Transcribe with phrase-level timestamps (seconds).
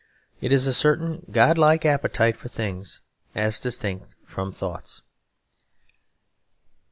[0.41, 3.01] It is a certain godlike appetite for things,
[3.35, 5.03] as distinct from thoughts.